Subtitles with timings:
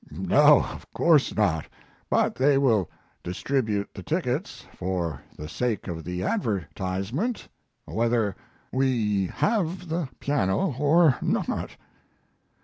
[0.09, 1.67] "No, of course not;
[2.09, 2.89] but they will
[3.21, 7.47] distribute the tickets for the sake of the advertisement,
[7.85, 8.35] whether
[8.71, 11.77] we have the piano or not."